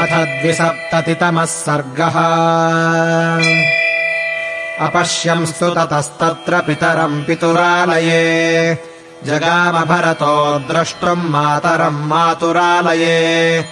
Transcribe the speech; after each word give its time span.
अथ 0.00 0.24
द्विसप्ततितमः 0.24 1.44
सर्गः। 1.44 2.16
अपश्यंस्तु 4.86 5.70
ततस्तत्र 5.70 6.60
पितरम् 6.60 7.24
पितुरालये। 7.24 8.78
जगामभरतो 9.24 10.58
द्रष्टुम् 10.58 11.30
मातरम् 11.30 12.06
मातुरालये। 12.06 13.64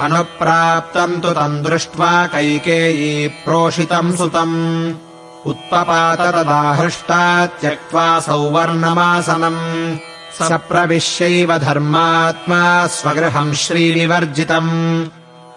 अनुप्राप्तम् 0.00 1.22
तु 1.22 1.30
तम् 1.30 1.62
दृष्ट्वा 1.62 2.26
कैकेयी 2.26 3.28
प्रोषितम् 3.28 4.16
सुतम्। 4.16 4.94
उत्पपात 5.46 6.20
तदाहृष्टा 6.20 7.46
त्यक्त्वा 7.46 8.20
सौवर्णमासनम्। 8.20 9.96
स 10.42 10.52
प्रविश्यैव 10.52 11.58
धर्मात्मा 11.58 12.86
स्वगृहम् 12.86 13.54
श्रीविवर्जितम् 13.54 15.06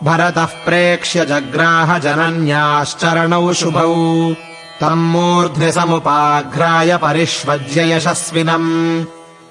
भरतः 0.03 0.45
प्रेक्ष्य 0.45 1.25
जग्राह 1.25 1.99
जनन्याश्चरणौ 1.99 3.53
शुभौ। 3.53 4.35
तम् 4.81 4.95
मूर्ध्नि 4.95 5.71
समुपाघ्राय 5.71 6.97
परिष्वज्य 6.97 7.93
यशस्विनम् 7.93 9.05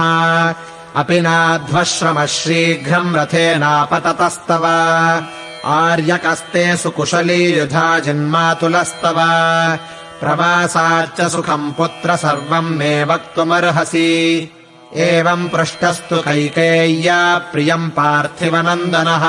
अपि 0.96 1.22
नाध्वश्रमः 1.22 2.26
शीघ्रम् 2.26 3.16
रथेनापततस्तव 3.16 4.66
आर्यकस्ते 5.66 6.78
सुकुशली 6.78 7.60
युधा 7.60 8.00
जिन्मातुलस्तव 8.00 9.16
प्रवासाच्च 10.20 11.32
सुखम् 11.32 11.72
पुत्र 11.72 12.16
सर्वम् 12.16 12.70
मे 12.70 13.04
वक्तुमर्हसि। 13.04 14.52
एवम् 14.96 15.50
पृष्टस्तु 15.50 16.18
कैकेय्या 16.18 17.38
प्रियम् 17.38 17.90
पार्थिवनन्दनः। 17.90 19.26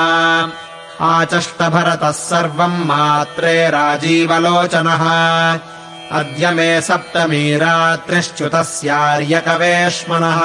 आचष्टभरतः 1.01 2.11
सर्वम् 2.11 2.85
मात्रे 2.85 3.69
राजीवलोचनः। 3.69 5.09
अद्य 6.11 6.51
मे 6.51 6.81
सप्तमी 6.81 7.57
रात्रिश्च्युतस्यार्यकवेश्मनः। 7.57 10.41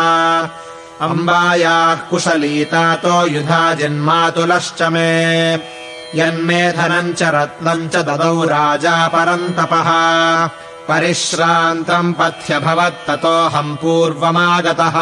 अम्बायाः 1.00 1.94
कुशलीतातो 1.94 3.26
युधा 3.26 3.74
जिन्मातुलश्च 3.74 4.82
मे 4.82 5.56
यन्मे 6.14 6.72
धनम् 6.72 7.14
च 7.14 7.22
रत्नम् 7.22 7.88
च 7.88 7.96
ददौ 7.96 8.44
राजा 8.44 9.08
परन्तपः। 9.08 9.88
परिश्रान्तम् 10.88 12.14
पथ्यभवत्ततोऽहम् 12.14 13.76
पूर्वमागतः। 13.76 14.92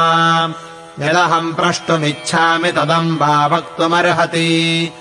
यदहम् 1.07 1.55
प्रष्टुमिच्छामि 1.55 2.73
तदम्बा 2.73 3.47
वक्तुमर्हति 3.47 4.93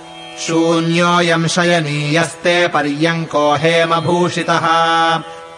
शून्योऽयम् 0.47 1.47
शयनीयस्ते 1.47 2.67
पर्यङ्को 2.67 3.55
हेमभूषितः। 3.55 4.67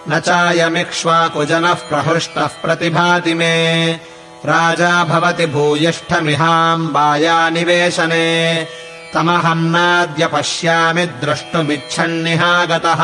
न 0.09 0.19
चायमिक्ष्वाकुजनः 0.19 1.73
प्रहृष्टः 1.73 2.47
प्रतिभाति 2.47 3.33
मे 3.33 3.99
राजा 4.45 5.03
भवति 5.03 5.45
भूयिष्ठमिहाम्बाया 5.45 7.49
निवेशने। 7.49 8.67
तमहम् 9.13 9.71
नाद्य 9.71 10.27
पश्यामि 10.27 11.05
द्रष्टुमिच्छन्निहागतः। 11.05 13.01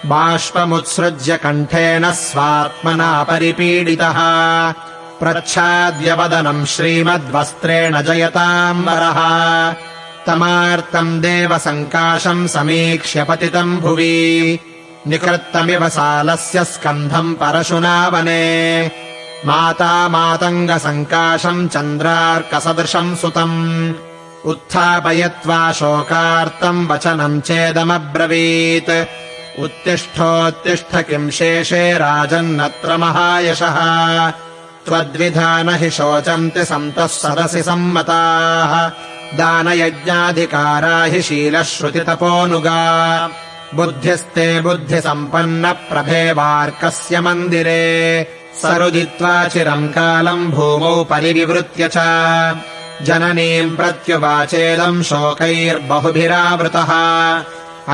बाष्पमुत्सृज्य 0.07 1.37
कण्ठेन 1.37 2.13
स्वात्मना 2.13 3.25
परिपीडितः। 3.25 4.15
प्रच्छाद्यवदनम् 5.21 6.67
श्रीमद्वस्त्रेण 6.67 8.03
जयताम्बरः। 8.03 9.19
तमार्तम् 10.27 11.21
देवसङ्काशम् 11.21 12.49
समीक्ष्य 12.49 13.25
पतितम् 13.25 13.79
भुवि। 13.79 14.59
निकृत्तमिव 15.07 15.89
सालस्य 15.89 16.65
स्कन्धम् 16.65 17.35
परशुनावने। 17.35 18.83
माता 18.83 19.08
मातङ्गसङ्काशम् 19.47 21.69
चन्द्रार्कसदृशम् 21.69 23.17
सुतम्। 23.17 23.95
उत्थापयत्वा 24.45 25.73
शोकार्तम् 25.73 26.89
वचनम् 26.89 27.41
चेदमब्रवीत्। 27.41 29.07
उत्तिष्ठोत्तिष्ठ 29.61 30.97
किम् 30.97 31.31
शेषे 31.31 31.99
राजन्नत्र 31.99 32.97
महायशः। 32.97 34.33
त्वद्विधा 34.87 35.63
न 35.63 35.69
हि 35.69 35.91
शोचन्ति 35.91 36.65
सन्तः 36.65 37.07
सरसि 37.07 37.63
सम्मताः। 37.63 38.91
दानयज्ञाधिकारा 39.37 41.03
हि 41.03 41.23
शीलश्रुतितपोनुगा। 41.23 43.31
बुद्धिस्ते 43.75 44.61
बुद्धिसम्पन्नप्रभेवार्कस्य 44.61 47.21
मन्दिरे 47.21 48.38
सरुदित्वा 48.55 49.49
चिरम् 49.49 49.89
कालम् 49.89 50.51
भूमौ 50.51 51.05
परिविवृत्य 51.05 51.91
च। 51.93 51.99
जननीम् 53.03 53.77
प्रत्युवाचेदम् 53.77 55.03
शोकैर्बहुभिरावृतः। 55.03 56.91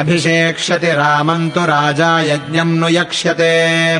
अभिषेक्ष्यति 0.00 0.86
रामम् 0.86 1.50
तु 1.50 1.60
राजा 1.60 2.20
यज्ञम् 2.20 2.78
नु 2.78 2.88
यक्ष्यते। 2.88 3.96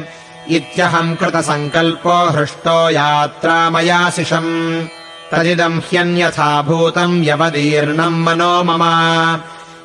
इत्यहम् 0.51 1.17
कृतसङ्कल्पो 1.17 2.31
हृष्टो 2.31 2.91
यात्रा 2.91 3.71
मयाशिषम् 3.71 4.85
तदिदम् 5.33 5.81
ह्यन्यथा 5.81 6.63
भूतम् 6.63 7.25
यवदीर्णम् 7.25 8.25
मनो 8.25 8.63
मम। 8.63 8.83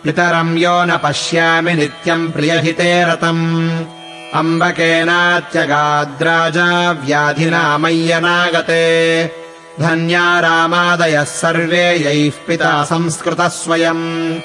पितरम् 0.03 0.57
यो 0.57 0.85
न 0.85 0.99
पश्यामि 1.03 1.73
नित्यम् 1.73 2.31
प्रियहिते 2.31 3.05
रतम् 3.05 3.98
अम्बकेनात्यगाद्राजा 4.33 6.91
व्याधिना 6.91 7.77
मय्यनागते 7.77 9.27
धन्या 9.79 10.39
रामादयः 10.39 11.23
सर्वे 11.23 11.77
यैः 11.77 12.31
पिता 12.47 12.83
संस्कृतः 12.83 13.47
स्वयम्। 13.47 14.39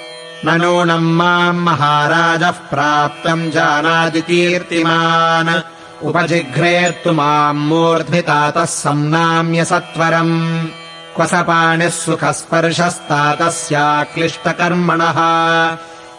न 0.47 0.47
नूनम् 0.47 1.17
माम् 1.17 1.65
महाराजः 1.65 2.51
प्राप्तम् 2.51 3.51
जानाति 3.51 4.21
कीर्तिमान् 4.21 6.07
उपजिघ्रेत्तु 6.07 7.13
माम् 7.13 7.69
मूर्ध्वितातः 7.69 8.65
सम्नाम्य 8.65 9.65
सत्वरम्। 9.65 10.69
क्व 11.17 11.27
स 11.27 11.35
पाणिः 11.35 11.89
सुखस्पर्शस्ता 11.89 14.05
क्लिष्टकर्मणः 14.15 15.19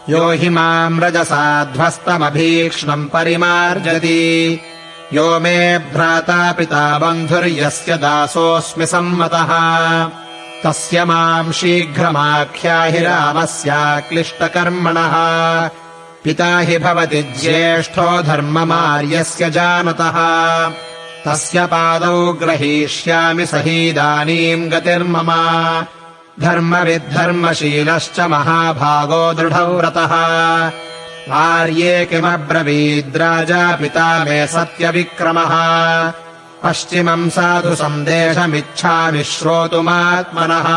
यो 0.08 0.30
हि 0.30 0.48
माम् 0.48 1.00
रजसाध्वस्तमभीक्ष्णम् 1.00 3.06
परिमार्जति। 3.06 4.60
यो 5.12 5.40
मे 5.40 5.78
भ्राता 5.78 6.52
पिता 6.52 6.98
बन्धुर्यस्य 6.98 7.96
दासोऽस्मि 7.96 8.86
सम्मतः। 8.86 9.48
तस्य 10.64 11.04
माम् 11.04 11.52
शीघ्रमाख्याहि 11.52 12.98
रामस्याक्लिष्टकर्मणः 12.98 15.12
पिता 16.24 16.58
हि 16.58 16.78
भवति 16.78 17.22
ज्येष्ठो 17.22 18.22
धर्ममार्यस्य 18.22 19.50
जानतः। 19.50 20.16
तस्य 21.26 21.66
पादौ 21.66 22.32
ग्रहीष्यामि 22.32 23.46
सहीदानीम् 23.46 24.70
गतिर्मम 24.70 25.30
धर्मविद्धर्मशीलश्च 26.40 28.20
महाभागो 28.20 29.32
दृढव्रतः। 29.32 30.12
आर्ये 31.32 32.04
किमब्रवीद्राजा 32.04 33.76
पिता 33.76 34.24
मे 34.24 34.46
सत्यविक्रमः। 34.46 35.52
पश्चिमम् 36.62 37.30
साधु 37.30 37.74
सन्देशमिच्छामि 37.74 39.24
श्रोतुमात्मनः 39.24 40.68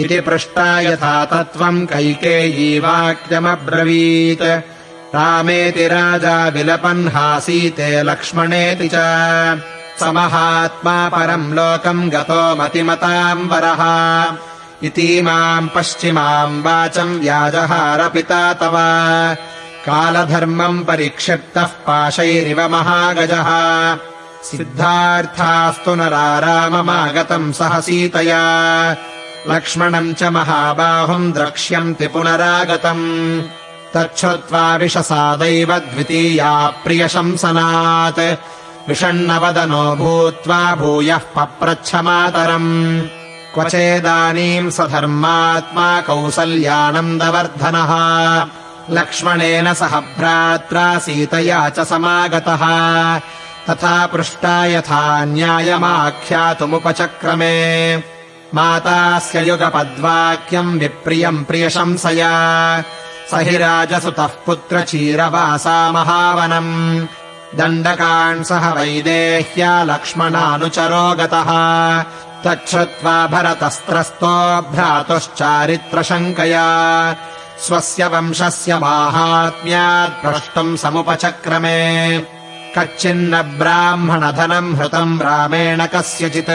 इति 0.00 0.20
पृष्टा 0.20 0.80
यथा 0.80 1.24
तत्त्वम् 1.24 1.86
कैकेयी 1.86 2.78
वाक्यमब्रवीत्। 2.78 4.42
रामेति 5.14 5.88
राजा 5.88 6.48
विलपन्हासीते 6.48 8.02
लक्ष्मणेति 8.02 8.88
च। 8.94 8.96
स 10.00 10.02
महात्मा 10.02 11.08
परम् 11.08 11.54
लोकम् 11.54 12.10
गतो 12.10 12.56
मतिमताम् 12.56 13.48
वरः 13.48 13.82
इतीमाम् 14.82 15.68
पश्चिमाम् 15.68 16.62
वाचम् 16.62 17.20
व्याजहारपिता 17.20 18.52
तव। 18.52 18.72
कालधर्मम् 19.86 20.84
परिक्षिप्तः 20.84 21.64
पाशैरिव 21.64 22.68
महागजः। 22.68 23.46
सिद्धार्थास्तु 24.42 25.94
नराराममागतम् 25.94 27.52
सह 27.52 27.80
सीतया। 27.80 28.42
लक्ष्मणम् 29.48 30.14
च 30.14 30.22
महाबाहुम् 30.22 31.32
द्रक्ष्यन्ति 31.32 32.06
पुनरागतम्। 32.06 33.42
तच्छ्रुत्वा 33.94 34.76
विशसादैव 34.76 35.78
द्वितीया 35.78 36.66
प्रियशंसनात्। 36.66 38.36
विषण्णवदनो 38.88 39.96
भूत्वा 39.96 40.74
भूयः 40.74 41.18
पप्रच्छमातरम् 41.18 43.00
क्व 43.54 43.68
चेदानीम् 43.68 44.70
स 44.70 44.80
धर्मात्मा 44.80 46.00
कौसल्यानन्दवर्धनः 46.00 47.92
लक्ष्मणेन 48.90 49.74
सह 49.74 50.00
भ्रात्रा 50.00 50.98
सीतया 50.98 51.68
च 51.68 51.80
समागतः। 51.80 53.20
तथा 53.68 54.06
पृष्टा 54.06 54.66
यथा 54.66 55.24
न्यायमाख्यातुमुपचक्रमे। 55.24 57.96
मातास्य 58.54 59.48
युगपद्वाक्यम् 59.48 60.78
विप्रियम् 60.78 61.44
प्रियशंसया 61.44 62.84
स 63.30 63.34
हि 63.34 63.56
राजसुतः 63.56 64.26
पुत्रचीरवासा 64.26 65.92
महावनम्। 65.92 68.44
सह 68.44 68.72
वैदेह्या 68.72 69.82
लक्ष्मणानुचरो 69.82 71.14
गतः 71.14 71.50
तच्छ्रुत्वा 72.46 73.26
भरतस्त्रस्तो 73.26 74.60
भ्रातुश्चारित्रशङ्कया। 74.70 76.66
स्वस्य 77.66 78.06
वंशस्य 78.06 78.78
माहात्म्यात् 78.78 80.22
प्रष्टुम् 80.22 80.76
समुपचक्रमे। 80.76 82.18
कच्चिन्न 82.78 83.42
ब्राह्मणधनम् 83.42 84.76
हृतम् 84.76 85.20
रामेण 85.20 85.86
कस्यचित्। 85.86 86.50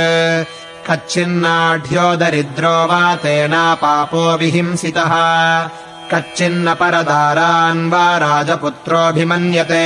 कच्चिन्नाढ्यो 0.91 2.15
दरिद्रो 2.15 2.85
वा 2.85 3.15
तेनापापो 3.15 4.37
विहिंसितः। 4.37 5.13
कच्चिन्न 6.13 6.73
परदारान् 6.73 7.91
वा 7.91 8.17
राजपुत्रोऽभिमन्यते 8.17 9.83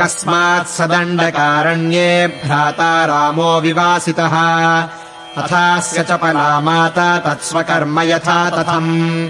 कस्मात् 0.00 0.68
स 0.68 0.80
दण्डकारण्ये 0.80 2.26
भ्राता 2.26 3.04
रामो 3.04 3.60
विवासितः। 3.60 4.34
अथास्य 5.36 6.02
च 6.02 6.12
पला 6.12 6.60
माता 6.60 7.18
तत्स्वकर्म 7.18 8.00
यथा 8.00 8.50
तथम् 8.50 9.28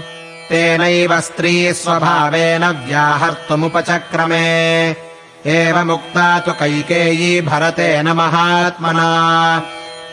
तेनैव 0.49 1.21
स्त्री 1.21 1.73
स्वभावेन 1.73 2.65
व्याहर्तुमुपचक्रमे। 2.65 4.43
एवमुक्ता 5.45 6.39
तु 6.39 6.51
कैकेयी 6.51 7.41
भरतेन 7.41 8.07
महात्मना। 8.11 9.09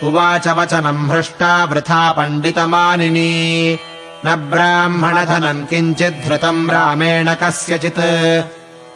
उवाच 0.02 0.48
वचनम् 0.48 1.10
हृष्टा 1.10 1.64
वृथा 1.64 2.12
पण्डितमानिनी। 2.12 3.78
न 4.26 4.36
ब्राह्मणधनम् 4.36 5.66
किञ्चिद्धृतम् 5.66 6.70
रामेण 6.70 7.34
कस्यचित् 7.34 8.00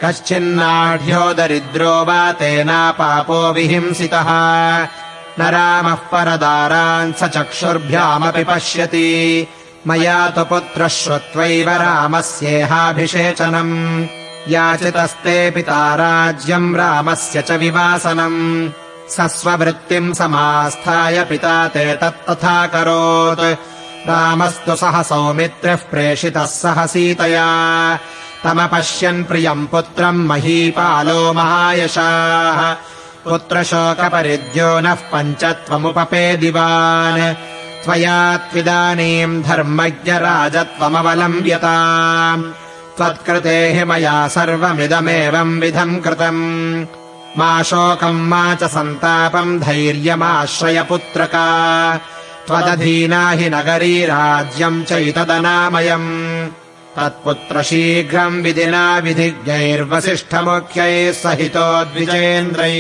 कश्चिन्नाढ्यो 0.03 1.35
दरिद्रो 1.35 2.05
वा 2.05 2.33
तेनापापो 2.33 3.53
विहिंसितः। 3.53 4.27
न 5.39 5.41
रामः 5.41 5.95
परदारान् 5.95 7.13
स 7.13 7.25
चक्षुर्भ्यामपि 7.25 8.45
पश्यति। 8.45 9.49
मया 9.87 10.29
तु 10.29 10.45
पुत्रः 10.45 10.89
श्रुत्वैव 10.89 11.71
रामस्येहाभिषेचनम्। 11.71 14.07
याचितस्ते 14.49 15.51
पिता 15.51 15.95
राज्यम् 15.95 16.77
रामस्य 16.77 17.43
च 17.43 17.51
विवासनम्। 17.51 18.69
स 19.11 19.21
स्ववृत्तिम् 19.21 20.15
समास्थाय 20.15 21.25
पिता 21.25 21.69
ते 21.69 21.97
तत्तथा 21.97 22.67
करोत्। 22.67 23.57
रामस्तु 24.09 24.77
सह 24.77 25.03
सौमित्रिः 25.03 25.77
प्रेषितः 25.77 26.45
सह 26.45 26.87
सीतया 26.87 27.47
तमपश्यन् 28.45 29.25
प्रियम् 29.25 29.67
पुत्रम् 29.67 30.27
महीपालो 30.27 31.33
महायशाः। 31.33 32.77
पुत्रशोकपरिद्यो 33.25 34.81
नः 34.81 34.95
पञ्चत्वमुपपेदिवान्। 34.95 37.35
त्वया 37.85 38.37
त्विदानीम् 38.37 39.43
धर्मज्ञराजत्वमवलम्ब्यता 39.43 41.77
त्वत्कृते 42.97 43.73
हि 43.73 43.85
मया 43.85 44.29
सर्वमिदमेवम् 44.29 45.61
विधम् 45.61 46.01
कृतम्। 46.01 46.87
मा 47.39 47.63
शोकम् 47.63 48.29
मा 48.29 48.55
च 48.55 48.65
सन्तापम् 48.65 49.61
धैर्यमाश्रय 49.61 50.83
पुत्रका 50.83 51.97
त्वदधीना 52.47 53.31
हि 53.31 53.51
नगरी 53.51 54.07
राज्यम् 54.07 54.85
चैतदनामयम् 54.85 56.64
तत्पुत्र 56.97 57.63
शीघ्रम् 57.69 58.43
विधिना 58.43 58.83
विधिज्ञैर्वसिष्ठमुख्यैः 59.05 61.15
सहितो 61.23 61.69
द्विजेन्द्रैः 61.93 62.77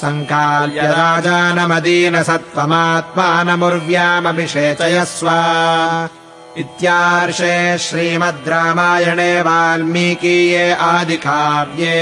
सङ्काल्य 0.00 0.80
राजानमदीन 0.98 2.16
सत्त्वमात्मानमुर्व्यामभिषेचयस्व 2.28 5.28
इत्यार्षे 6.62 7.56
श्रीमद् 7.86 8.50
रामायणे 8.52 9.32
वाल्मीकीये 9.48 10.66
आदिकाव्ये 10.90 11.96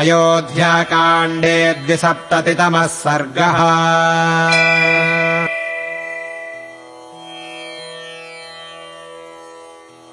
अयोध्याकाण्डे 0.00 1.56
द्विसप्ततितमः 1.86 2.86
सर्गः 3.00 3.58